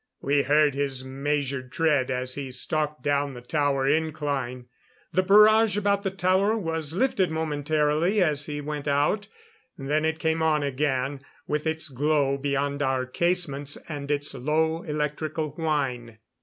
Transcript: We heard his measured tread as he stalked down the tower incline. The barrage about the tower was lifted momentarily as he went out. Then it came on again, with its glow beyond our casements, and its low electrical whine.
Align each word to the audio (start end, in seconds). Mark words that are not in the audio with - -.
We 0.19 0.41
heard 0.41 0.73
his 0.73 1.03
measured 1.05 1.71
tread 1.71 2.09
as 2.09 2.33
he 2.33 2.49
stalked 2.49 3.03
down 3.03 3.35
the 3.35 3.41
tower 3.41 3.87
incline. 3.87 4.65
The 5.13 5.21
barrage 5.21 5.77
about 5.77 6.01
the 6.01 6.09
tower 6.09 6.57
was 6.57 6.95
lifted 6.95 7.29
momentarily 7.29 8.19
as 8.19 8.47
he 8.47 8.61
went 8.61 8.87
out. 8.87 9.27
Then 9.77 10.03
it 10.03 10.17
came 10.17 10.41
on 10.41 10.63
again, 10.63 11.21
with 11.45 11.67
its 11.67 11.87
glow 11.89 12.39
beyond 12.39 12.81
our 12.81 13.05
casements, 13.05 13.77
and 13.87 14.09
its 14.09 14.33
low 14.33 14.81
electrical 14.81 15.49
whine. 15.51 16.17